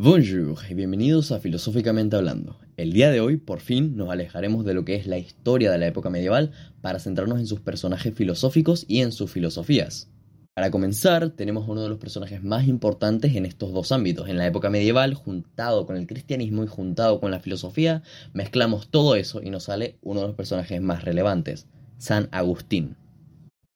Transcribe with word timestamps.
Bonjour 0.00 0.56
y 0.70 0.74
bienvenidos 0.74 1.32
a 1.32 1.40
Filosóficamente 1.40 2.14
Hablando. 2.14 2.56
El 2.76 2.92
día 2.92 3.10
de 3.10 3.20
hoy, 3.20 3.36
por 3.36 3.58
fin, 3.58 3.96
nos 3.96 4.10
alejaremos 4.10 4.64
de 4.64 4.72
lo 4.72 4.84
que 4.84 4.94
es 4.94 5.08
la 5.08 5.18
historia 5.18 5.72
de 5.72 5.78
la 5.78 5.88
época 5.88 6.08
medieval 6.08 6.52
para 6.80 7.00
centrarnos 7.00 7.40
en 7.40 7.48
sus 7.48 7.58
personajes 7.58 8.14
filosóficos 8.14 8.84
y 8.86 9.00
en 9.00 9.10
sus 9.10 9.32
filosofías. 9.32 10.08
Para 10.54 10.70
comenzar, 10.70 11.30
tenemos 11.30 11.68
uno 11.68 11.82
de 11.82 11.88
los 11.88 11.98
personajes 11.98 12.44
más 12.44 12.68
importantes 12.68 13.34
en 13.34 13.44
estos 13.44 13.72
dos 13.72 13.90
ámbitos. 13.90 14.28
En 14.28 14.38
la 14.38 14.46
época 14.46 14.70
medieval, 14.70 15.14
juntado 15.14 15.84
con 15.84 15.96
el 15.96 16.06
cristianismo 16.06 16.62
y 16.62 16.68
juntado 16.68 17.18
con 17.18 17.32
la 17.32 17.40
filosofía, 17.40 18.04
mezclamos 18.32 18.90
todo 18.90 19.16
eso 19.16 19.42
y 19.42 19.50
nos 19.50 19.64
sale 19.64 19.98
uno 20.02 20.20
de 20.20 20.28
los 20.28 20.36
personajes 20.36 20.80
más 20.80 21.02
relevantes, 21.02 21.66
San 21.98 22.28
Agustín. 22.30 22.94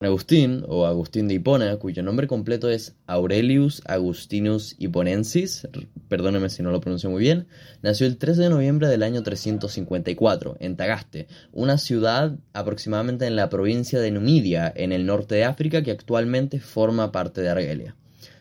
Agustín, 0.04 0.64
o 0.68 0.86
Agustín 0.86 1.28
de 1.28 1.34
Hipona, 1.34 1.76
cuyo 1.76 2.02
nombre 2.02 2.26
completo 2.26 2.68
es 2.68 2.96
Aurelius 3.06 3.82
Agustinus 3.86 4.74
Hiponensis, 4.78 5.68
perdóneme 6.08 6.50
si 6.50 6.62
no 6.62 6.70
lo 6.70 6.80
pronuncio 6.80 7.10
muy 7.10 7.20
bien, 7.20 7.46
nació 7.82 8.06
el 8.06 8.16
13 8.16 8.42
de 8.42 8.50
noviembre 8.50 8.88
del 8.88 9.02
año 9.02 9.22
354 9.22 10.56
en 10.60 10.76
Tagaste, 10.76 11.28
una 11.52 11.78
ciudad 11.78 12.36
aproximadamente 12.52 13.26
en 13.26 13.36
la 13.36 13.48
provincia 13.48 14.00
de 14.00 14.10
Numidia, 14.10 14.72
en 14.74 14.92
el 14.92 15.06
norte 15.06 15.34
de 15.36 15.44
África, 15.44 15.82
que 15.82 15.90
actualmente 15.90 16.58
forma 16.60 17.12
parte 17.12 17.40
de 17.40 17.50
Argelia. 17.50 17.96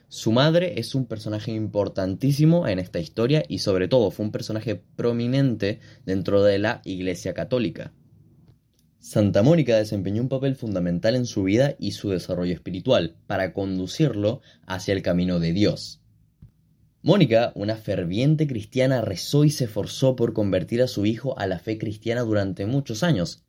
Su 0.08 0.32
madre 0.34 0.80
es 0.80 0.94
un 0.94 1.06
personaje 1.06 1.52
importantísimo 1.52 2.68
en 2.68 2.80
esta 2.80 3.00
historia 3.00 3.46
y 3.48 3.60
sobre 3.60 3.88
todo 3.88 4.12
fue 4.12 4.26
un 4.26 4.34
personaje 4.34 4.76
prominente 4.96 5.80
dentro 6.06 6.44
de 6.44 6.60
la 6.60 6.82
Iglesia 6.84 7.34
Católica. 7.34 7.94
Santa 9.02 9.42
Mónica 9.42 9.78
desempeñó 9.78 10.22
un 10.22 10.30
papel 10.30 10.56
fundamental 10.56 11.16
en 11.16 11.26
su 11.26 11.42
vida 11.42 11.76
y 11.80 11.94
su 11.94 12.12
desarrollo 12.12 12.54
espiritual 12.54 13.16
para 13.26 13.52
conducirlo 13.52 14.42
hacia 14.68 14.94
el 14.94 15.02
camino 15.02 15.40
de 15.40 15.54
Dios. 15.54 16.02
Mónica, 17.02 17.52
una 17.56 17.76
ferviente 17.78 18.46
cristiana, 18.46 19.02
rezó 19.02 19.44
y 19.44 19.50
se 19.50 19.64
esforzó 19.64 20.16
por 20.16 20.34
convertir 20.34 20.84
a 20.84 20.88
su 20.88 21.08
hijo 21.08 21.38
a 21.40 21.48
la 21.48 21.58
fe 21.58 21.80
cristiana 21.80 22.22
durante 22.22 22.68
muchos 22.68 23.02
años, 23.02 23.44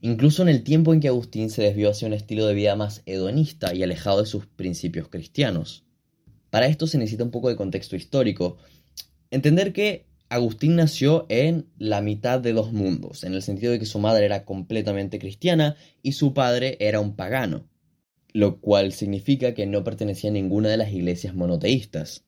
incluso 0.00 0.40
en 0.40 0.48
el 0.48 0.62
tiempo 0.64 0.94
en 0.94 1.00
que 1.00 1.08
Agustín 1.08 1.50
se 1.50 1.60
desvió 1.60 1.90
hacia 1.90 2.08
un 2.08 2.14
estilo 2.14 2.46
de 2.46 2.54
vida 2.54 2.76
más 2.76 3.02
hedonista 3.04 3.74
y 3.74 3.82
alejado 3.82 4.22
de 4.22 4.26
sus 4.26 4.46
principios 4.46 5.08
cristianos. 5.08 5.84
Para 6.48 6.66
esto 6.66 6.86
se 6.86 6.96
necesita 6.96 7.24
un 7.24 7.30
poco 7.30 7.50
de 7.50 7.56
contexto 7.56 7.94
histórico. 7.94 8.56
Entender 9.30 9.74
que 9.74 10.06
Agustín 10.28 10.74
nació 10.74 11.26
en 11.28 11.66
la 11.78 12.00
mitad 12.00 12.40
de 12.40 12.52
dos 12.52 12.72
mundos, 12.72 13.22
en 13.22 13.34
el 13.34 13.42
sentido 13.42 13.72
de 13.72 13.78
que 13.78 13.86
su 13.86 14.00
madre 14.00 14.24
era 14.24 14.44
completamente 14.44 15.18
cristiana 15.20 15.76
y 16.02 16.12
su 16.12 16.34
padre 16.34 16.76
era 16.80 17.00
un 17.00 17.14
pagano, 17.14 17.68
lo 18.32 18.60
cual 18.60 18.92
significa 18.92 19.54
que 19.54 19.66
no 19.66 19.84
pertenecía 19.84 20.30
a 20.30 20.32
ninguna 20.32 20.68
de 20.68 20.78
las 20.78 20.92
iglesias 20.92 21.34
monoteístas. 21.34 22.24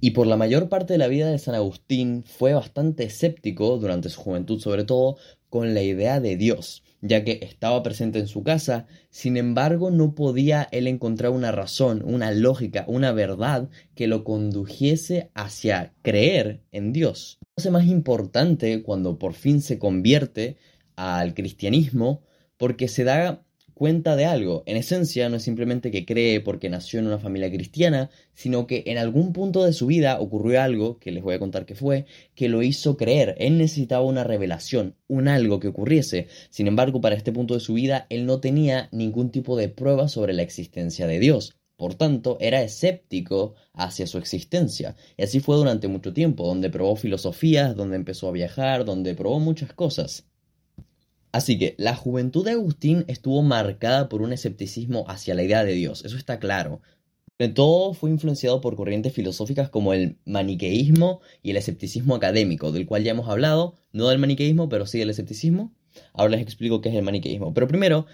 Y 0.00 0.10
por 0.10 0.26
la 0.26 0.36
mayor 0.36 0.68
parte 0.68 0.94
de 0.94 0.98
la 0.98 1.06
vida 1.06 1.30
de 1.30 1.38
San 1.38 1.54
Agustín 1.54 2.24
fue 2.26 2.52
bastante 2.52 3.04
escéptico, 3.04 3.78
durante 3.78 4.08
su 4.08 4.20
juventud 4.20 4.60
sobre 4.60 4.84
todo, 4.84 5.16
con 5.48 5.72
la 5.72 5.82
idea 5.82 6.18
de 6.20 6.36
Dios, 6.36 6.82
ya 7.06 7.22
que 7.22 7.38
estaba 7.42 7.82
presente 7.82 8.18
en 8.18 8.26
su 8.26 8.42
casa, 8.42 8.86
sin 9.10 9.36
embargo 9.36 9.90
no 9.90 10.14
podía 10.14 10.66
él 10.72 10.86
encontrar 10.86 11.32
una 11.32 11.52
razón, 11.52 12.02
una 12.02 12.32
lógica, 12.32 12.86
una 12.88 13.12
verdad 13.12 13.68
que 13.94 14.06
lo 14.06 14.24
condujese 14.24 15.30
hacia 15.34 15.92
creer 16.00 16.62
en 16.72 16.94
Dios. 16.94 17.38
Lo 17.62 17.70
más 17.70 17.86
importante 17.86 18.82
cuando 18.82 19.18
por 19.18 19.34
fin 19.34 19.60
se 19.60 19.78
convierte 19.78 20.56
al 20.96 21.34
cristianismo 21.34 22.22
porque 22.56 22.88
se 22.88 23.04
da 23.04 23.43
cuenta 23.74 24.16
de 24.16 24.24
algo. 24.24 24.62
En 24.66 24.76
esencia, 24.76 25.28
no 25.28 25.36
es 25.36 25.42
simplemente 25.42 25.90
que 25.90 26.06
cree 26.06 26.40
porque 26.40 26.70
nació 26.70 27.00
en 27.00 27.06
una 27.08 27.18
familia 27.18 27.50
cristiana, 27.50 28.10
sino 28.32 28.66
que 28.66 28.84
en 28.86 28.98
algún 28.98 29.32
punto 29.32 29.64
de 29.64 29.72
su 29.72 29.86
vida 29.86 30.20
ocurrió 30.20 30.62
algo, 30.62 30.98
que 30.98 31.10
les 31.12 31.22
voy 31.22 31.34
a 31.34 31.38
contar 31.38 31.66
qué 31.66 31.74
fue, 31.74 32.06
que 32.34 32.48
lo 32.48 32.62
hizo 32.62 32.96
creer. 32.96 33.34
Él 33.38 33.58
necesitaba 33.58 34.04
una 34.04 34.24
revelación, 34.24 34.96
un 35.08 35.28
algo 35.28 35.60
que 35.60 35.68
ocurriese. 35.68 36.28
Sin 36.50 36.66
embargo, 36.66 37.00
para 37.00 37.16
este 37.16 37.32
punto 37.32 37.54
de 37.54 37.60
su 37.60 37.74
vida, 37.74 38.06
él 38.08 38.26
no 38.26 38.40
tenía 38.40 38.88
ningún 38.92 39.30
tipo 39.30 39.56
de 39.56 39.68
prueba 39.68 40.08
sobre 40.08 40.32
la 40.32 40.42
existencia 40.42 41.06
de 41.06 41.18
Dios. 41.18 41.54
Por 41.76 41.96
tanto, 41.96 42.36
era 42.40 42.62
escéptico 42.62 43.54
hacia 43.72 44.06
su 44.06 44.18
existencia. 44.18 44.94
Y 45.16 45.24
así 45.24 45.40
fue 45.40 45.56
durante 45.56 45.88
mucho 45.88 46.12
tiempo, 46.12 46.46
donde 46.46 46.70
probó 46.70 46.94
filosofías, 46.96 47.74
donde 47.74 47.96
empezó 47.96 48.28
a 48.28 48.32
viajar, 48.32 48.84
donde 48.84 49.14
probó 49.14 49.40
muchas 49.40 49.72
cosas. 49.72 50.24
Así 51.34 51.58
que 51.58 51.74
la 51.78 51.96
juventud 51.96 52.44
de 52.44 52.52
Agustín 52.52 53.04
estuvo 53.08 53.42
marcada 53.42 54.08
por 54.08 54.22
un 54.22 54.32
escepticismo 54.32 55.04
hacia 55.08 55.34
la 55.34 55.42
idea 55.42 55.64
de 55.64 55.72
Dios, 55.72 56.04
eso 56.04 56.16
está 56.16 56.38
claro. 56.38 56.80
Todo 57.56 57.92
fue 57.92 58.10
influenciado 58.10 58.60
por 58.60 58.76
corrientes 58.76 59.12
filosóficas 59.12 59.68
como 59.68 59.92
el 59.92 60.16
maniqueísmo 60.26 61.22
y 61.42 61.50
el 61.50 61.56
escepticismo 61.56 62.14
académico, 62.14 62.70
del 62.70 62.86
cual 62.86 63.02
ya 63.02 63.10
hemos 63.10 63.28
hablado, 63.28 63.74
no 63.90 64.06
del 64.10 64.20
maniqueísmo, 64.20 64.68
pero 64.68 64.86
sí 64.86 65.00
del 65.00 65.10
escepticismo. 65.10 65.74
Ahora 66.12 66.36
les 66.36 66.42
explico 66.42 66.80
qué 66.80 66.90
es 66.90 66.94
el 66.94 67.02
maniqueísmo. 67.02 67.52
Pero 67.52 67.66
primero, 67.66 68.06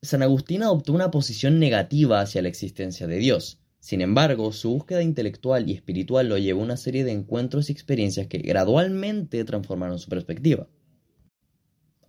San 0.00 0.22
Agustín 0.22 0.62
adoptó 0.62 0.92
una 0.92 1.10
posición 1.10 1.58
negativa 1.58 2.20
hacia 2.20 2.40
la 2.40 2.50
existencia 2.50 3.08
de 3.08 3.18
Dios. 3.18 3.58
Sin 3.80 4.00
embargo, 4.00 4.52
su 4.52 4.70
búsqueda 4.70 5.02
intelectual 5.02 5.68
y 5.68 5.72
espiritual 5.72 6.28
lo 6.28 6.38
llevó 6.38 6.60
a 6.60 6.66
una 6.66 6.76
serie 6.76 7.02
de 7.02 7.10
encuentros 7.10 7.68
y 7.68 7.72
experiencias 7.72 8.28
que 8.28 8.38
gradualmente 8.38 9.42
transformaron 9.42 9.98
su 9.98 10.08
perspectiva. 10.08 10.68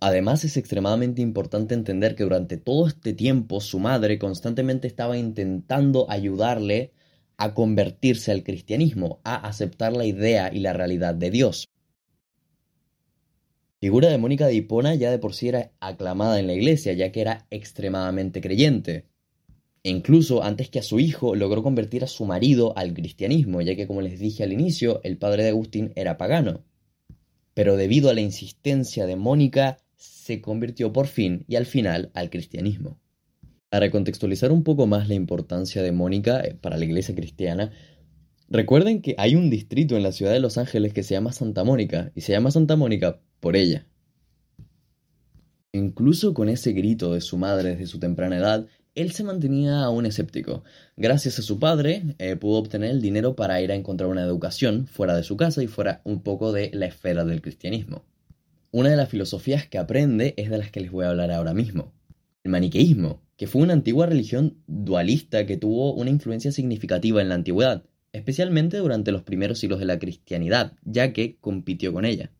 Además 0.04 0.42
es 0.42 0.56
extremadamente 0.56 1.22
importante 1.22 1.74
entender 1.74 2.16
que 2.16 2.24
durante 2.24 2.56
todo 2.56 2.88
este 2.88 3.12
tiempo 3.12 3.60
su 3.60 3.78
madre 3.78 4.18
constantemente 4.18 4.88
estaba 4.88 5.16
intentando 5.16 6.10
ayudarle 6.10 6.90
a 7.36 7.54
convertirse 7.54 8.32
al 8.32 8.42
cristianismo, 8.42 9.20
a 9.22 9.36
aceptar 9.36 9.96
la 9.96 10.04
idea 10.04 10.52
y 10.52 10.58
la 10.58 10.72
realidad 10.72 11.14
de 11.14 11.30
Dios. 11.30 11.68
Figura 13.80 14.08
de 14.08 14.18
Mónica 14.18 14.48
de 14.48 14.56
Hipona 14.56 14.96
ya 14.96 15.12
de 15.12 15.20
por 15.20 15.34
sí 15.34 15.46
era 15.46 15.70
aclamada 15.78 16.40
en 16.40 16.48
la 16.48 16.54
iglesia, 16.54 16.94
ya 16.94 17.12
que 17.12 17.20
era 17.20 17.46
extremadamente 17.50 18.40
creyente. 18.40 19.06
E 19.84 19.90
incluso 19.90 20.42
antes 20.42 20.68
que 20.68 20.80
a 20.80 20.82
su 20.82 20.98
hijo 20.98 21.36
logró 21.36 21.62
convertir 21.62 22.02
a 22.02 22.08
su 22.08 22.24
marido 22.24 22.76
al 22.76 22.92
cristianismo, 22.92 23.60
ya 23.60 23.76
que 23.76 23.86
como 23.86 24.02
les 24.02 24.18
dije 24.18 24.42
al 24.42 24.52
inicio, 24.52 25.00
el 25.04 25.16
padre 25.16 25.44
de 25.44 25.50
Agustín 25.50 25.92
era 25.94 26.16
pagano. 26.18 26.64
Pero 27.54 27.76
debido 27.76 28.10
a 28.10 28.14
la 28.14 28.20
insistencia 28.20 29.06
de 29.06 29.14
Mónica, 29.14 29.78
se 30.02 30.40
convirtió 30.40 30.92
por 30.92 31.06
fin 31.06 31.44
y 31.46 31.56
al 31.56 31.66
final 31.66 32.10
al 32.14 32.28
cristianismo. 32.28 32.98
Para 33.68 33.90
contextualizar 33.90 34.52
un 34.52 34.64
poco 34.64 34.86
más 34.86 35.08
la 35.08 35.14
importancia 35.14 35.82
de 35.82 35.92
Mónica 35.92 36.40
eh, 36.40 36.54
para 36.60 36.76
la 36.76 36.84
iglesia 36.84 37.14
cristiana, 37.14 37.70
recuerden 38.48 39.00
que 39.00 39.14
hay 39.16 39.36
un 39.36 39.48
distrito 39.48 39.96
en 39.96 40.02
la 40.02 40.12
ciudad 40.12 40.32
de 40.32 40.40
Los 40.40 40.58
Ángeles 40.58 40.92
que 40.92 41.02
se 41.02 41.14
llama 41.14 41.32
Santa 41.32 41.64
Mónica 41.64 42.12
y 42.14 42.22
se 42.22 42.32
llama 42.32 42.50
Santa 42.50 42.76
Mónica 42.76 43.20
por 43.40 43.56
ella. 43.56 43.86
Incluso 45.72 46.34
con 46.34 46.48
ese 46.48 46.72
grito 46.72 47.14
de 47.14 47.20
su 47.20 47.38
madre 47.38 47.70
desde 47.70 47.86
su 47.86 47.98
temprana 47.98 48.36
edad, 48.36 48.66
él 48.94 49.12
se 49.12 49.24
mantenía 49.24 49.84
aún 49.84 50.04
escéptico. 50.04 50.64
Gracias 50.96 51.38
a 51.38 51.42
su 51.42 51.58
padre, 51.58 52.16
eh, 52.18 52.36
pudo 52.36 52.58
obtener 52.58 52.90
el 52.90 53.00
dinero 53.00 53.36
para 53.36 53.62
ir 53.62 53.72
a 53.72 53.76
encontrar 53.76 54.10
una 54.10 54.22
educación 54.22 54.86
fuera 54.86 55.16
de 55.16 55.22
su 55.22 55.36
casa 55.36 55.62
y 55.62 55.68
fuera 55.68 56.02
un 56.04 56.22
poco 56.22 56.52
de 56.52 56.70
la 56.74 56.86
esfera 56.86 57.24
del 57.24 57.40
cristianismo. 57.40 58.04
Una 58.74 58.88
de 58.88 58.96
las 58.96 59.10
filosofías 59.10 59.68
que 59.68 59.76
aprende 59.76 60.32
es 60.38 60.48
de 60.48 60.56
las 60.56 60.70
que 60.70 60.80
les 60.80 60.90
voy 60.90 61.04
a 61.04 61.10
hablar 61.10 61.30
ahora 61.30 61.52
mismo. 61.52 61.92
El 62.42 62.52
maniqueísmo, 62.52 63.20
que 63.36 63.46
fue 63.46 63.60
una 63.60 63.74
antigua 63.74 64.06
religión 64.06 64.62
dualista 64.66 65.44
que 65.44 65.58
tuvo 65.58 65.92
una 65.92 66.08
influencia 66.08 66.52
significativa 66.52 67.20
en 67.20 67.28
la 67.28 67.34
antigüedad, 67.34 67.84
especialmente 68.14 68.78
durante 68.78 69.12
los 69.12 69.24
primeros 69.24 69.58
siglos 69.58 69.78
de 69.78 69.84
la 69.84 69.98
cristianidad, 69.98 70.72
ya 70.86 71.12
que 71.12 71.36
compitió 71.38 71.92
con 71.92 72.06
ella. 72.06 72.30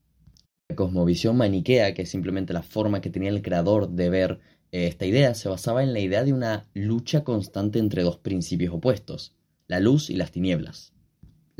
La 0.70 0.76
cosmovisión 0.76 1.36
maniquea, 1.36 1.92
que 1.92 2.00
es 2.00 2.08
simplemente 2.08 2.54
la 2.54 2.62
forma 2.62 3.02
que 3.02 3.10
tenía 3.10 3.28
el 3.28 3.42
creador 3.42 3.90
de 3.90 4.08
ver 4.08 4.40
eh, 4.70 4.86
esta 4.86 5.04
idea, 5.04 5.34
se 5.34 5.50
basaba 5.50 5.82
en 5.82 5.92
la 5.92 6.00
idea 6.00 6.24
de 6.24 6.32
una 6.32 6.64
lucha 6.72 7.24
constante 7.24 7.78
entre 7.78 8.04
dos 8.04 8.16
principios 8.16 8.72
opuestos, 8.72 9.34
la 9.68 9.80
luz 9.80 10.08
y 10.08 10.16
las 10.16 10.32
tinieblas. 10.32 10.91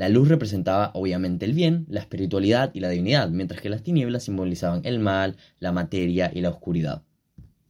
La 0.03 0.09
luz 0.09 0.27
representaba 0.27 0.91
obviamente 0.95 1.45
el 1.45 1.53
bien, 1.53 1.87
la 1.89 2.01
espiritualidad 2.01 2.73
y 2.75 2.81
la 2.81 2.89
divinidad, 2.89 3.31
mientras 3.31 3.61
que 3.61 3.71
las 3.71 3.85
tinieblas 3.85 4.25
simbolizaban 4.25 4.81
el 4.83 4.99
mal, 4.99 5.37
la 5.61 5.71
materia 5.71 6.29
y 6.35 6.41
la 6.41 6.49
oscuridad. 6.49 7.05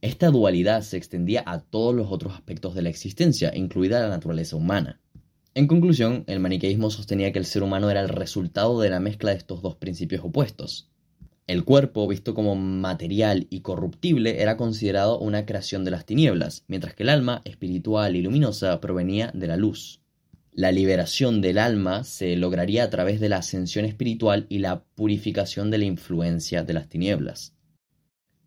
Esta 0.01 0.31
dualidad 0.31 0.81
se 0.81 0.97
extendía 0.97 1.43
a 1.45 1.59
todos 1.59 1.93
los 1.93 2.11
otros 2.11 2.33
aspectos 2.33 2.73
de 2.73 2.81
la 2.81 2.89
existencia, 2.89 3.55
incluida 3.55 3.99
la 3.99 4.09
naturaleza 4.09 4.55
humana. 4.55 4.99
En 5.53 5.67
conclusión, 5.67 6.23
el 6.25 6.39
maniqueísmo 6.39 6.89
sostenía 6.89 7.31
que 7.31 7.37
el 7.37 7.45
ser 7.45 7.61
humano 7.61 7.91
era 7.91 8.01
el 8.01 8.09
resultado 8.09 8.81
de 8.81 8.89
la 8.89 8.99
mezcla 8.99 9.29
de 9.29 9.37
estos 9.37 9.61
dos 9.61 9.75
principios 9.75 10.25
opuestos. 10.25 10.89
El 11.45 11.63
cuerpo, 11.63 12.07
visto 12.07 12.33
como 12.33 12.55
material 12.55 13.45
y 13.51 13.59
corruptible, 13.59 14.41
era 14.41 14.57
considerado 14.57 15.19
una 15.19 15.45
creación 15.45 15.85
de 15.85 15.91
las 15.91 16.07
tinieblas, 16.07 16.63
mientras 16.67 16.95
que 16.95 17.03
el 17.03 17.09
alma, 17.09 17.43
espiritual 17.45 18.15
y 18.15 18.23
luminosa, 18.23 18.81
provenía 18.81 19.29
de 19.35 19.45
la 19.45 19.55
luz. 19.55 20.02
La 20.55 20.71
liberación 20.71 21.41
del 21.41 21.57
alma 21.57 22.03
se 22.03 22.35
lograría 22.35 22.83
a 22.83 22.89
través 22.91 23.19
de 23.19 23.27
la 23.27 23.37
ascensión 23.37 23.85
espiritual 23.85 24.45
y 24.49 24.59
la 24.59 24.83
purificación 24.83 25.71
de 25.71 25.79
la 25.79 25.85
influencia 25.85 26.63
de 26.63 26.73
las 26.73 26.89
tinieblas. 26.89 27.55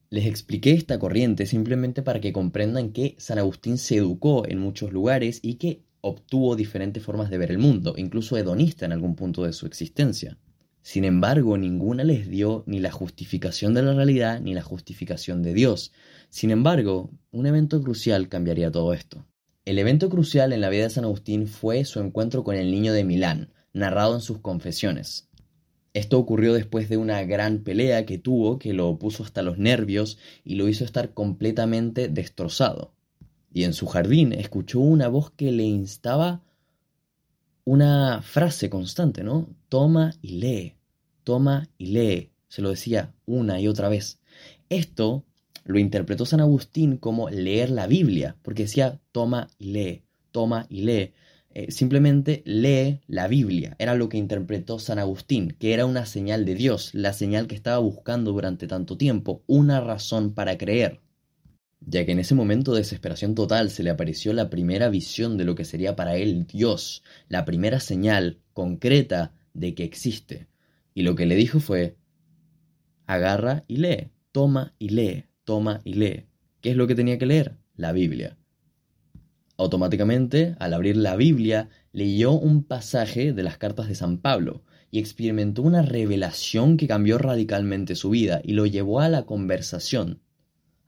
Les 0.08 0.26
expliqué 0.26 0.70
esta 0.70 1.00
corriente 1.00 1.46
simplemente 1.46 2.02
para 2.02 2.20
que 2.20 2.32
comprendan 2.32 2.92
que 2.92 3.16
San 3.18 3.40
Agustín 3.40 3.76
se 3.76 3.96
educó 3.96 4.46
en 4.46 4.60
muchos 4.60 4.92
lugares 4.92 5.40
y 5.42 5.54
que 5.54 5.82
obtuvo 6.00 6.54
diferentes 6.54 7.02
formas 7.02 7.28
de 7.28 7.38
ver 7.38 7.50
el 7.50 7.58
mundo, 7.58 7.94
incluso 7.96 8.36
hedonista 8.36 8.86
en 8.86 8.92
algún 8.92 9.16
punto 9.16 9.42
de 9.42 9.52
su 9.52 9.66
existencia. 9.66 10.38
Sin 10.82 11.04
embargo, 11.04 11.58
ninguna 11.58 12.04
les 12.04 12.30
dio 12.30 12.62
ni 12.68 12.78
la 12.78 12.92
justificación 12.92 13.74
de 13.74 13.82
la 13.82 13.94
realidad 13.94 14.40
ni 14.40 14.54
la 14.54 14.62
justificación 14.62 15.42
de 15.42 15.54
Dios. 15.54 15.92
Sin 16.30 16.52
embargo, 16.52 17.10
un 17.32 17.46
evento 17.46 17.82
crucial 17.82 18.28
cambiaría 18.28 18.70
todo 18.70 18.94
esto. 18.94 19.26
El 19.66 19.80
evento 19.80 20.08
crucial 20.08 20.52
en 20.52 20.60
la 20.60 20.68
vida 20.68 20.84
de 20.84 20.90
San 20.90 21.02
Agustín 21.02 21.48
fue 21.48 21.84
su 21.84 21.98
encuentro 21.98 22.44
con 22.44 22.54
el 22.54 22.70
niño 22.70 22.92
de 22.92 23.02
Milán, 23.02 23.52
narrado 23.72 24.14
en 24.14 24.20
sus 24.20 24.38
confesiones. 24.38 25.28
Esto 25.92 26.20
ocurrió 26.20 26.54
después 26.54 26.88
de 26.88 26.96
una 26.96 27.24
gran 27.24 27.64
pelea 27.64 28.06
que 28.06 28.16
tuvo 28.16 28.60
que 28.60 28.72
lo 28.72 28.96
puso 28.96 29.24
hasta 29.24 29.42
los 29.42 29.58
nervios 29.58 30.18
y 30.44 30.54
lo 30.54 30.68
hizo 30.68 30.84
estar 30.84 31.14
completamente 31.14 32.06
destrozado. 32.06 32.94
Y 33.52 33.64
en 33.64 33.72
su 33.72 33.88
jardín 33.88 34.32
escuchó 34.32 34.78
una 34.78 35.08
voz 35.08 35.32
que 35.32 35.50
le 35.50 35.64
instaba 35.64 36.44
una 37.64 38.22
frase 38.22 38.70
constante, 38.70 39.24
¿no? 39.24 39.48
Toma 39.68 40.14
y 40.22 40.38
lee, 40.38 40.76
toma 41.24 41.68
y 41.76 41.86
lee. 41.86 42.30
Se 42.46 42.62
lo 42.62 42.70
decía 42.70 43.16
una 43.24 43.58
y 43.58 43.66
otra 43.66 43.88
vez. 43.88 44.20
Esto 44.68 45.24
lo 45.66 45.78
interpretó 45.78 46.24
San 46.24 46.40
Agustín 46.40 46.96
como 46.96 47.28
leer 47.28 47.70
la 47.70 47.86
Biblia, 47.86 48.36
porque 48.42 48.62
decía 48.62 49.00
toma 49.12 49.48
y 49.58 49.72
lee, 49.72 50.02
toma 50.30 50.66
y 50.70 50.82
lee. 50.82 51.12
Eh, 51.50 51.70
simplemente 51.70 52.42
lee 52.44 53.00
la 53.06 53.28
Biblia. 53.28 53.76
Era 53.78 53.94
lo 53.94 54.08
que 54.08 54.18
interpretó 54.18 54.78
San 54.78 54.98
Agustín, 54.98 55.56
que 55.58 55.74
era 55.74 55.86
una 55.86 56.06
señal 56.06 56.44
de 56.44 56.54
Dios, 56.54 56.94
la 56.94 57.12
señal 57.12 57.46
que 57.46 57.54
estaba 57.54 57.78
buscando 57.78 58.32
durante 58.32 58.66
tanto 58.66 58.96
tiempo, 58.96 59.42
una 59.46 59.80
razón 59.80 60.34
para 60.34 60.56
creer 60.58 61.00
ya 61.80 62.04
que 62.04 62.12
en 62.12 62.18
ese 62.18 62.34
momento 62.34 62.72
de 62.72 62.78
desesperación 62.78 63.34
total 63.34 63.70
se 63.70 63.82
le 63.82 63.90
apareció 63.90 64.32
la 64.32 64.50
primera 64.50 64.88
visión 64.88 65.36
de 65.36 65.44
lo 65.44 65.54
que 65.54 65.64
sería 65.64 65.94
para 65.94 66.16
él 66.16 66.46
Dios, 66.46 67.02
la 67.28 67.44
primera 67.44 67.80
señal 67.80 68.40
concreta 68.52 69.34
de 69.54 69.74
que 69.74 69.84
existe. 69.84 70.48
Y 70.94 71.02
lo 71.02 71.14
que 71.14 71.26
le 71.26 71.36
dijo 71.36 71.60
fue, 71.60 71.96
agarra 73.06 73.64
y 73.68 73.76
lee, 73.76 74.10
toma 74.32 74.74
y 74.78 74.88
lee, 74.90 75.26
toma 75.46 75.80
y 75.84 75.94
lee. 75.94 76.26
¿Qué 76.60 76.72
es 76.72 76.76
lo 76.76 76.86
que 76.86 76.94
tenía 76.94 77.16
que 77.16 77.24
leer? 77.24 77.56
La 77.74 77.92
Biblia. 77.92 78.36
Automáticamente, 79.56 80.54
al 80.58 80.74
abrir 80.74 80.98
la 80.98 81.16
Biblia, 81.16 81.70
leyó 81.92 82.32
un 82.32 82.64
pasaje 82.64 83.32
de 83.32 83.42
las 83.42 83.56
cartas 83.56 83.88
de 83.88 83.94
San 83.94 84.18
Pablo 84.18 84.64
y 84.90 84.98
experimentó 84.98 85.62
una 85.62 85.80
revelación 85.80 86.76
que 86.76 86.86
cambió 86.86 87.16
radicalmente 87.16 87.94
su 87.94 88.10
vida 88.10 88.42
y 88.44 88.52
lo 88.52 88.66
llevó 88.66 89.00
a 89.00 89.08
la 89.08 89.24
conversación 89.24 90.20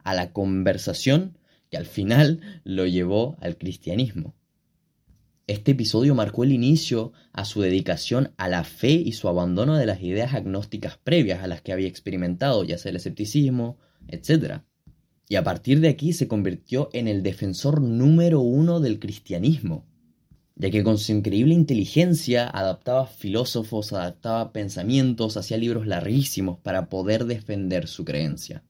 a 0.08 0.14
la 0.14 0.32
conversación 0.32 1.36
que 1.70 1.76
al 1.76 1.84
final 1.84 2.40
lo 2.64 2.86
llevó 2.86 3.36
al 3.42 3.58
cristianismo. 3.58 4.34
Este 5.68 5.74
episodio 5.74 6.14
marcó 6.14 6.44
el 6.44 6.52
inicio 6.52 7.12
a 7.30 7.44
su 7.44 7.60
dedicación 7.60 8.32
a 8.38 8.48
la 8.48 8.64
fe 8.64 8.92
y 8.92 9.12
su 9.12 9.28
abandono 9.28 9.76
de 9.76 9.84
las 9.84 10.02
ideas 10.02 10.32
agnósticas 10.32 10.96
previas 10.96 11.42
a 11.42 11.46
las 11.46 11.60
que 11.60 11.74
había 11.74 11.88
experimentado, 11.88 12.64
ya 12.64 12.78
sea 12.78 12.88
el 12.88 12.96
escepticismo, 12.96 13.76
etc. 14.08 14.62
Y 15.28 15.36
a 15.36 15.44
partir 15.44 15.80
de 15.80 15.90
aquí 15.90 16.14
se 16.14 16.26
convirtió 16.26 16.88
en 16.94 17.06
el 17.06 17.22
defensor 17.22 17.82
número 17.82 18.40
uno 18.40 18.80
del 18.80 18.98
cristianismo, 18.98 19.84
ya 20.56 20.70
que 20.70 20.82
con 20.82 20.96
su 20.96 21.12
increíble 21.12 21.52
inteligencia 21.52 22.48
adaptaba 22.48 23.06
filósofos, 23.06 23.92
adaptaba 23.92 24.54
pensamientos, 24.54 25.36
hacía 25.36 25.58
libros 25.58 25.86
larguísimos 25.86 26.58
para 26.60 26.88
poder 26.88 27.26
defender 27.26 27.88
su 27.88 28.06
creencia. 28.06 28.64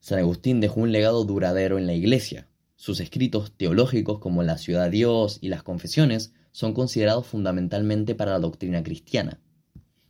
San 0.00 0.18
Agustín 0.18 0.62
dejó 0.62 0.80
un 0.80 0.92
legado 0.92 1.24
duradero 1.24 1.76
en 1.76 1.86
la 1.86 1.92
Iglesia. 1.92 2.48
Sus 2.76 3.00
escritos 3.00 3.52
teológicos 3.56 4.18
como 4.18 4.42
La 4.42 4.58
ciudad 4.58 4.84
de 4.84 4.90
Dios 4.90 5.38
y 5.40 5.48
las 5.48 5.62
confesiones 5.62 6.32
son 6.52 6.74
considerados 6.74 7.26
fundamentalmente 7.26 8.14
para 8.14 8.32
la 8.32 8.38
doctrina 8.40 8.82
cristiana. 8.82 9.40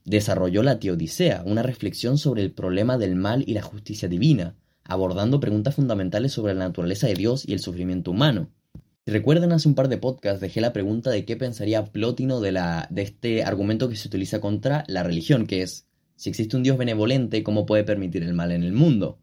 Desarrolló 0.05 0.62
la 0.62 0.78
Teodicea, 0.78 1.43
una 1.46 1.62
reflexión 1.62 2.19
sobre 2.19 2.43
el 2.43 2.52
problema 2.52 2.99
del 2.99 3.16
mal 3.16 3.44
y 3.46 3.55
la 3.55 3.62
justicia 3.62 4.08
divina, 4.08 4.55
abordando 4.84 5.40
preguntas 5.40 5.75
fundamentales 5.75 6.32
sobre 6.32 6.55
la 6.55 6.66
naturaleza 6.66 7.06
de 7.06 7.14
Dios 7.14 7.49
y 7.49 7.52
el 7.55 7.61
sufrimiento 7.61 8.11
humano. 8.11 8.50
Si 9.06 9.12
hace 9.14 9.69
un 9.69 9.75
par 9.75 9.88
de 9.88 9.99
podcasts 9.99 10.40
dejé 10.40 10.62
la 10.62 10.72
pregunta 10.72 11.10
de 11.10 11.26
qué 11.26 11.37
pensaría 11.37 11.84
Plotino 11.84 12.40
de, 12.40 12.52
la, 12.52 12.88
de 12.90 13.02
este 13.02 13.44
argumento 13.44 13.88
que 13.88 13.96
se 13.96 14.08
utiliza 14.08 14.40
contra 14.40 14.84
la 14.88 15.02
religión, 15.02 15.46
que 15.46 15.62
es, 15.62 15.87
si 16.17 16.31
existe 16.31 16.56
un 16.56 16.62
Dios 16.62 16.78
benevolente, 16.78 17.43
¿cómo 17.43 17.67
puede 17.67 17.84
permitir 17.84 18.22
el 18.22 18.32
mal 18.32 18.50
en 18.50 18.62
el 18.62 18.72
mundo? 18.72 19.19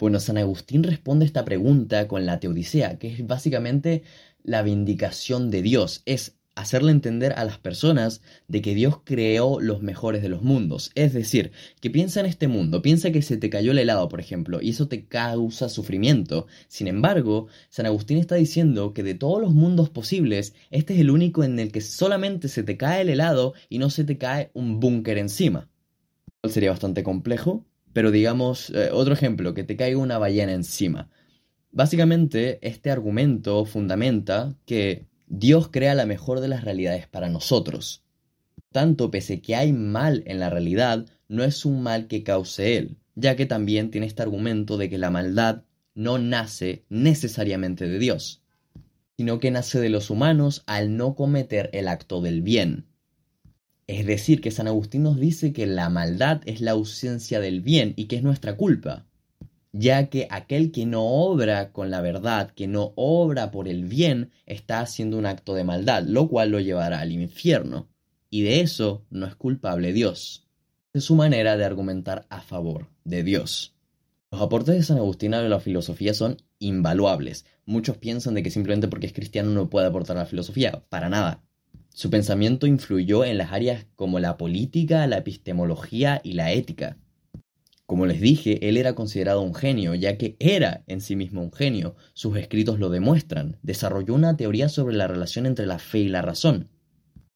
Bueno, 0.00 0.18
San 0.18 0.38
Agustín 0.38 0.82
responde 0.82 1.26
esta 1.26 1.44
pregunta 1.44 2.08
con 2.08 2.24
la 2.24 2.40
Teodicea, 2.40 2.98
que 2.98 3.08
es 3.08 3.26
básicamente 3.26 4.02
la 4.42 4.62
vindicación 4.62 5.50
de 5.50 5.60
Dios, 5.60 6.00
es 6.06 6.38
hacerle 6.54 6.90
entender 6.90 7.34
a 7.34 7.44
las 7.44 7.58
personas 7.58 8.22
de 8.48 8.62
que 8.62 8.74
Dios 8.74 9.00
creó 9.04 9.60
los 9.60 9.82
mejores 9.82 10.22
de 10.22 10.30
los 10.30 10.40
mundos. 10.40 10.90
Es 10.94 11.12
decir, 11.12 11.52
que 11.82 11.90
piensa 11.90 12.20
en 12.20 12.24
este 12.24 12.48
mundo, 12.48 12.80
piensa 12.80 13.10
que 13.10 13.20
se 13.20 13.36
te 13.36 13.50
cayó 13.50 13.72
el 13.72 13.78
helado, 13.78 14.08
por 14.08 14.20
ejemplo, 14.20 14.62
y 14.62 14.70
eso 14.70 14.88
te 14.88 15.04
causa 15.04 15.68
sufrimiento. 15.68 16.46
Sin 16.66 16.88
embargo, 16.88 17.48
San 17.68 17.84
Agustín 17.84 18.16
está 18.16 18.36
diciendo 18.36 18.94
que 18.94 19.02
de 19.02 19.14
todos 19.14 19.38
los 19.38 19.52
mundos 19.52 19.90
posibles, 19.90 20.54
este 20.70 20.94
es 20.94 21.00
el 21.00 21.10
único 21.10 21.44
en 21.44 21.58
el 21.58 21.72
que 21.72 21.82
solamente 21.82 22.48
se 22.48 22.62
te 22.62 22.78
cae 22.78 23.02
el 23.02 23.10
helado 23.10 23.52
y 23.68 23.76
no 23.76 23.90
se 23.90 24.04
te 24.04 24.16
cae 24.16 24.50
un 24.54 24.80
búnker 24.80 25.18
encima. 25.18 25.68
Sería 26.48 26.70
bastante 26.70 27.02
complejo, 27.02 27.66
pero 27.92 28.10
digamos, 28.10 28.70
eh, 28.70 28.90
otro 28.92 29.14
ejemplo, 29.14 29.54
que 29.54 29.64
te 29.64 29.76
caiga 29.76 29.98
una 29.98 30.18
ballena 30.18 30.52
encima. 30.52 31.10
Básicamente, 31.72 32.58
este 32.66 32.90
argumento 32.90 33.64
fundamenta 33.64 34.56
que 34.66 35.06
Dios 35.26 35.68
crea 35.68 35.94
la 35.94 36.06
mejor 36.06 36.40
de 36.40 36.48
las 36.48 36.64
realidades 36.64 37.06
para 37.06 37.28
nosotros. 37.28 38.02
Tanto 38.72 39.10
pese 39.10 39.40
que 39.40 39.56
hay 39.56 39.72
mal 39.72 40.22
en 40.26 40.40
la 40.40 40.50
realidad, 40.50 41.06
no 41.28 41.44
es 41.44 41.64
un 41.64 41.82
mal 41.82 42.08
que 42.08 42.24
cause 42.24 42.76
Él, 42.76 42.96
ya 43.14 43.36
que 43.36 43.46
también 43.46 43.90
tiene 43.90 44.06
este 44.06 44.22
argumento 44.22 44.76
de 44.76 44.90
que 44.90 44.98
la 44.98 45.10
maldad 45.10 45.62
no 45.94 46.18
nace 46.18 46.84
necesariamente 46.88 47.88
de 47.88 47.98
Dios, 47.98 48.42
sino 49.16 49.38
que 49.38 49.50
nace 49.50 49.80
de 49.80 49.90
los 49.90 50.10
humanos 50.10 50.62
al 50.66 50.96
no 50.96 51.14
cometer 51.14 51.70
el 51.72 51.88
acto 51.88 52.20
del 52.20 52.42
bien. 52.42 52.86
Es 53.90 54.06
decir, 54.06 54.40
que 54.40 54.52
San 54.52 54.68
Agustín 54.68 55.02
nos 55.02 55.18
dice 55.18 55.52
que 55.52 55.66
la 55.66 55.90
maldad 55.90 56.42
es 56.46 56.60
la 56.60 56.70
ausencia 56.70 57.40
del 57.40 57.60
bien 57.60 57.92
y 57.96 58.04
que 58.04 58.14
es 58.14 58.22
nuestra 58.22 58.56
culpa, 58.56 59.08
ya 59.72 60.08
que 60.08 60.28
aquel 60.30 60.70
que 60.70 60.86
no 60.86 61.04
obra 61.04 61.72
con 61.72 61.90
la 61.90 62.00
verdad, 62.00 62.52
que 62.52 62.68
no 62.68 62.92
obra 62.94 63.50
por 63.50 63.66
el 63.66 63.86
bien, 63.86 64.30
está 64.46 64.78
haciendo 64.78 65.18
un 65.18 65.26
acto 65.26 65.54
de 65.54 65.64
maldad, 65.64 66.04
lo 66.04 66.28
cual 66.28 66.50
lo 66.50 66.60
llevará 66.60 67.00
al 67.00 67.10
infierno, 67.10 67.88
y 68.30 68.42
de 68.42 68.60
eso 68.60 69.02
no 69.10 69.26
es 69.26 69.34
culpable 69.34 69.92
Dios. 69.92 70.46
Es 70.92 71.02
su 71.02 71.16
manera 71.16 71.56
de 71.56 71.64
argumentar 71.64 72.26
a 72.30 72.42
favor 72.42 72.86
de 73.02 73.24
Dios. 73.24 73.74
Los 74.30 74.40
aportes 74.40 74.76
de 74.76 74.84
San 74.84 74.98
Agustín 74.98 75.34
a 75.34 75.42
la 75.42 75.58
filosofía 75.58 76.14
son 76.14 76.36
invaluables. 76.60 77.44
Muchos 77.66 77.96
piensan 77.96 78.34
de 78.34 78.44
que 78.44 78.52
simplemente 78.52 78.86
porque 78.86 79.08
es 79.08 79.12
cristiano 79.12 79.50
no 79.50 79.68
puede 79.68 79.88
aportar 79.88 80.16
a 80.16 80.20
la 80.20 80.26
filosofía. 80.26 80.84
Para 80.88 81.08
nada. 81.08 81.42
Su 81.92 82.08
pensamiento 82.08 82.66
influyó 82.66 83.24
en 83.24 83.38
las 83.38 83.52
áreas 83.52 83.86
como 83.96 84.20
la 84.20 84.36
política, 84.36 85.06
la 85.06 85.18
epistemología 85.18 86.20
y 86.24 86.32
la 86.34 86.52
ética. 86.52 86.96
Como 87.90 88.06
les 88.06 88.20
dije, 88.20 88.68
él 88.68 88.76
era 88.76 88.94
considerado 88.94 89.42
un 89.42 89.52
genio, 89.52 89.96
ya 89.96 90.16
que 90.16 90.36
era 90.38 90.84
en 90.86 91.00
sí 91.00 91.16
mismo 91.16 91.42
un 91.42 91.52
genio. 91.52 91.96
Sus 92.14 92.36
escritos 92.36 92.78
lo 92.78 92.88
demuestran. 92.88 93.56
Desarrolló 93.62 94.14
una 94.14 94.36
teoría 94.36 94.68
sobre 94.68 94.94
la 94.94 95.08
relación 95.08 95.44
entre 95.44 95.66
la 95.66 95.80
fe 95.80 95.98
y 95.98 96.08
la 96.08 96.22
razón, 96.22 96.68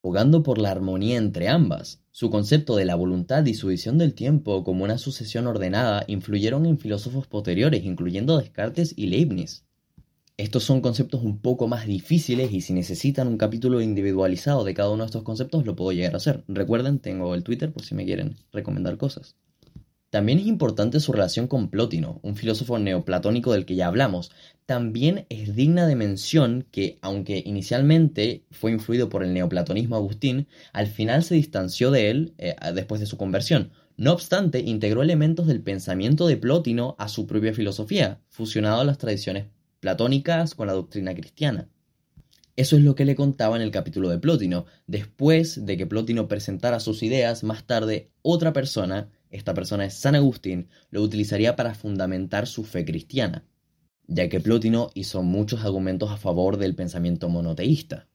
abogando 0.00 0.44
por 0.44 0.58
la 0.58 0.70
armonía 0.70 1.16
entre 1.16 1.48
ambas. 1.48 2.04
Su 2.12 2.30
concepto 2.30 2.76
de 2.76 2.84
la 2.84 2.94
voluntad 2.94 3.44
y 3.46 3.54
su 3.54 3.66
visión 3.66 3.98
del 3.98 4.14
tiempo 4.14 4.62
como 4.62 4.84
una 4.84 4.98
sucesión 4.98 5.48
ordenada 5.48 6.04
influyeron 6.06 6.66
en 6.66 6.78
filósofos 6.78 7.26
posteriores, 7.26 7.84
incluyendo 7.84 8.38
Descartes 8.38 8.94
y 8.96 9.08
Leibniz. 9.08 9.64
Estos 10.36 10.64
son 10.64 10.80
conceptos 10.80 11.22
un 11.22 11.38
poco 11.38 11.68
más 11.68 11.86
difíciles 11.86 12.52
y 12.52 12.60
si 12.60 12.72
necesitan 12.72 13.28
un 13.28 13.38
capítulo 13.38 13.80
individualizado 13.80 14.64
de 14.64 14.74
cada 14.74 14.90
uno 14.90 15.04
de 15.04 15.06
estos 15.06 15.22
conceptos 15.22 15.64
lo 15.64 15.76
puedo 15.76 15.92
llegar 15.92 16.14
a 16.14 16.16
hacer. 16.16 16.42
Recuerden, 16.48 16.98
tengo 16.98 17.36
el 17.36 17.44
Twitter 17.44 17.72
por 17.72 17.84
si 17.84 17.94
me 17.94 18.04
quieren 18.04 18.34
recomendar 18.52 18.96
cosas. 18.96 19.36
También 20.10 20.40
es 20.40 20.46
importante 20.46 20.98
su 20.98 21.12
relación 21.12 21.46
con 21.46 21.70
Plotino, 21.70 22.18
un 22.22 22.34
filósofo 22.34 22.80
neoplatónico 22.80 23.52
del 23.52 23.64
que 23.64 23.76
ya 23.76 23.86
hablamos. 23.86 24.32
También 24.66 25.24
es 25.28 25.54
digna 25.54 25.86
de 25.86 25.94
mención 25.94 26.66
que, 26.72 26.98
aunque 27.00 27.40
inicialmente 27.46 28.44
fue 28.50 28.72
influido 28.72 29.08
por 29.08 29.22
el 29.22 29.34
neoplatonismo 29.34 29.94
Agustín, 29.94 30.48
al 30.72 30.88
final 30.88 31.22
se 31.22 31.36
distanció 31.36 31.92
de 31.92 32.10
él 32.10 32.34
eh, 32.38 32.56
después 32.74 33.00
de 33.00 33.06
su 33.06 33.16
conversión. 33.16 33.70
No 33.96 34.12
obstante, 34.12 34.58
integró 34.58 35.00
elementos 35.00 35.46
del 35.46 35.62
pensamiento 35.62 36.26
de 36.26 36.38
Plotino 36.38 36.96
a 36.98 37.06
su 37.06 37.28
propia 37.28 37.54
filosofía, 37.54 38.20
fusionado 38.30 38.80
a 38.80 38.84
las 38.84 38.98
tradiciones 38.98 39.46
platónicas 39.84 40.54
con 40.54 40.66
la 40.66 40.72
doctrina 40.72 41.14
cristiana. 41.14 41.68
Eso 42.56 42.78
es 42.78 42.82
lo 42.82 42.94
que 42.94 43.04
le 43.04 43.14
contaba 43.14 43.54
en 43.56 43.60
el 43.60 43.70
capítulo 43.70 44.08
de 44.08 44.18
Plotino. 44.18 44.64
Después 44.86 45.66
de 45.66 45.76
que 45.76 45.86
Plotino 45.86 46.26
presentara 46.26 46.80
sus 46.80 47.02
ideas, 47.02 47.44
más 47.44 47.66
tarde 47.66 48.10
otra 48.22 48.54
persona, 48.54 49.10
esta 49.28 49.52
persona 49.52 49.84
es 49.84 49.92
San 49.92 50.14
Agustín, 50.14 50.68
lo 50.88 51.02
utilizaría 51.02 51.54
para 51.54 51.74
fundamentar 51.74 52.46
su 52.46 52.64
fe 52.64 52.86
cristiana. 52.86 53.44
ya 54.06 54.30
que 54.30 54.40
Plotino 54.40 54.88
hizo 54.94 55.22
muchos 55.22 55.66
argumentos 55.66 56.10
a 56.10 56.16
favor 56.16 56.56
del 56.56 56.74
pensamiento 56.74 57.28
monoteísta. 57.28 58.08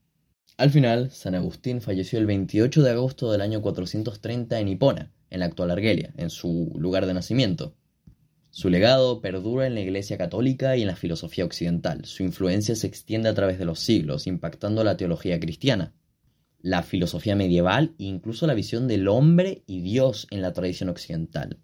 Al 0.57 0.71
final, 0.71 1.11
San 1.11 1.35
Agustín 1.35 1.81
falleció 1.81 2.17
el 2.17 2.25
28 2.25 2.81
de 2.81 2.89
agosto 2.89 3.31
del 3.31 3.41
año 3.41 3.61
430 3.61 4.59
en 4.59 4.69
Hipona, 4.69 5.13
en 5.29 5.41
la 5.41 5.45
actual 5.45 5.69
Argelia, 5.69 6.15
en 6.17 6.31
su 6.31 6.73
lugar 6.79 7.05
de 7.05 7.13
nacimiento. 7.13 7.75
Su 8.51 8.69
legado 8.69 9.21
perdura 9.21 9.67
en 9.67 9.75
la 9.75 9.81
Iglesia 9.81 10.17
católica 10.17 10.75
y 10.75 10.81
en 10.81 10.87
la 10.87 10.95
filosofía 10.95 11.45
occidental. 11.45 12.05
Su 12.05 12.23
influencia 12.23 12.75
se 12.75 12.87
extiende 12.87 13.29
a 13.29 13.35
través 13.35 13.59
de 13.59 13.65
los 13.65 13.79
siglos, 13.79 14.25
impactando 14.25 14.83
la 14.83 14.97
teología 14.97 15.39
cristiana, 15.39 15.93
la 16.61 16.81
filosofía 16.81 17.35
medieval 17.35 17.93
e 17.99 18.05
incluso 18.05 18.47
la 18.47 18.55
visión 18.55 18.87
del 18.87 19.07
hombre 19.07 19.63
y 19.67 19.81
Dios 19.81 20.27
en 20.31 20.41
la 20.41 20.51
tradición 20.51 20.89
occidental. 20.89 21.59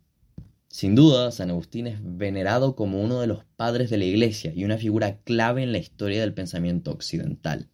Sin 0.67 0.93
duda, 0.93 1.31
San 1.31 1.49
Agustín 1.49 1.87
es 1.87 1.99
venerado 2.01 2.75
como 2.75 3.01
uno 3.01 3.19
de 3.19 3.27
los 3.27 3.45
padres 3.55 3.89
de 3.89 3.97
la 3.97 4.05
Iglesia 4.05 4.53
y 4.55 4.63
una 4.63 4.77
figura 4.77 5.19
clave 5.23 5.63
en 5.63 5.71
la 5.71 5.77
historia 5.79 6.21
del 6.21 6.33
pensamiento 6.33 6.91
occidental. 6.91 7.69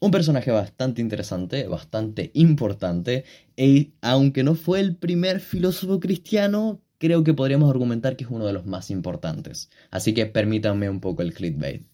Un 0.00 0.10
personaje 0.10 0.50
bastante 0.50 1.00
interesante, 1.00 1.66
bastante 1.66 2.30
importante, 2.34 3.24
y 3.56 3.94
aunque 4.00 4.44
no 4.44 4.54
fue 4.54 4.80
el 4.80 4.96
primer 4.96 5.40
filósofo 5.40 5.98
cristiano, 5.98 6.82
creo 6.98 7.24
que 7.24 7.34
podríamos 7.34 7.70
argumentar 7.70 8.16
que 8.16 8.24
es 8.24 8.30
uno 8.30 8.46
de 8.46 8.52
los 8.52 8.66
más 8.66 8.90
importantes. 8.90 9.70
Así 9.90 10.14
que 10.14 10.26
permítanme 10.26 10.90
un 10.90 11.00
poco 11.00 11.22
el 11.22 11.34
clickbait. 11.34 11.86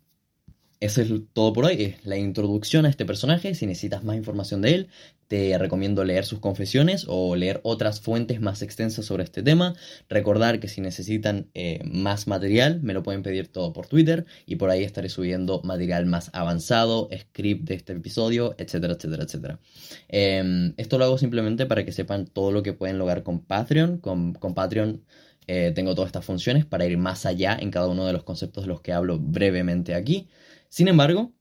Eso 0.80 1.02
es 1.02 1.10
todo 1.32 1.52
por 1.52 1.64
hoy, 1.64 1.82
es 1.82 2.04
la 2.04 2.16
introducción 2.16 2.84
a 2.84 2.90
este 2.90 3.06
personaje. 3.06 3.54
Si 3.54 3.66
necesitas 3.66 4.04
más 4.04 4.16
información 4.16 4.60
de 4.60 4.74
él, 4.74 4.88
te 5.28 5.56
recomiendo 5.56 6.04
leer 6.04 6.24
sus 6.24 6.40
confesiones 6.40 7.06
o 7.08 7.36
leer 7.36 7.60
otras 7.62 8.00
fuentes 8.00 8.40
más 8.40 8.60
extensas 8.62 9.06
sobre 9.06 9.24
este 9.24 9.42
tema. 9.42 9.74
Recordar 10.08 10.60
que 10.60 10.68
si 10.68 10.80
necesitan 10.80 11.48
eh, 11.54 11.80
más 11.84 12.26
material, 12.26 12.80
me 12.82 12.92
lo 12.92 13.02
pueden 13.02 13.22
pedir 13.22 13.48
todo 13.48 13.72
por 13.72 13.86
Twitter 13.86 14.26
y 14.46 14.56
por 14.56 14.70
ahí 14.70 14.84
estaré 14.84 15.08
subiendo 15.08 15.62
material 15.62 16.06
más 16.06 16.30
avanzado, 16.34 17.08
script 17.16 17.64
de 17.64 17.74
este 17.74 17.94
episodio, 17.94 18.54
etcétera, 18.58 18.94
etcétera, 18.94 19.24
etcétera. 19.24 19.60
Em, 20.08 20.74
esto 20.76 20.98
lo 20.98 21.04
hago 21.04 21.18
simplemente 21.18 21.66
para 21.66 21.84
que 21.84 21.92
sepan 21.92 22.26
todo 22.26 22.52
lo 22.52 22.62
que 22.62 22.72
pueden 22.74 22.98
lograr 22.98 23.22
con 23.22 23.40
Patreon. 23.40 23.98
Con, 23.98 24.34
con 24.34 24.54
Patreon 24.54 25.02
eh, 25.46 25.72
tengo 25.74 25.94
todas 25.94 26.08
estas 26.08 26.24
funciones 26.24 26.64
para 26.64 26.86
ir 26.86 26.96
más 26.96 27.26
allá 27.26 27.56
en 27.58 27.70
cada 27.70 27.88
uno 27.88 28.06
de 28.06 28.12
los 28.12 28.24
conceptos 28.24 28.64
de 28.64 28.68
los 28.68 28.80
que 28.80 28.92
hablo 28.92 29.18
brevemente 29.18 29.94
aquí. 29.94 30.28
Sin 30.74 30.88
embargo, 30.88 31.32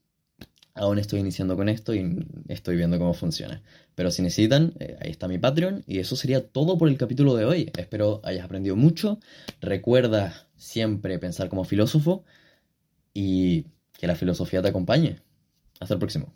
aún 0.76 1.00
estoy 1.00 1.20
iniciando 1.20 1.56
con 1.56 1.68
esto 1.68 1.96
y 1.96 2.24
estoy 2.50 2.76
viendo 2.76 3.00
cómo 3.00 3.16
funciona. 3.16 3.64
Pero 3.96 4.12
si 4.12 4.22
necesitan, 4.22 4.76
eh, 4.80 4.96
ahí 5.02 5.10
está 5.10 5.28
mi 5.28 5.40
Patreon. 5.40 5.84
Y 5.88 5.98
eso 5.98 6.16
sería 6.16 6.48
todo 6.48 6.78
por 6.78 6.88
el 6.88 7.00
capítulo 7.00 7.36
de 7.36 7.46
hoy. 7.46 7.72
Espero 7.76 8.22
hayas 8.24 8.46
aprendido 8.46 8.76
mucho. 8.76 9.18
Recuerda 9.60 10.48
siempre 10.56 11.18
pensar 11.18 11.50
como 11.50 11.64
filósofo 11.64 12.24
y 13.12 13.66
que 13.94 14.06
la 14.06 14.16
filosofía 14.16 14.62
te 14.62 14.68
acompañe. 14.68 15.20
Hasta 15.80 15.96
el 15.96 16.00
próximo. 16.00 16.32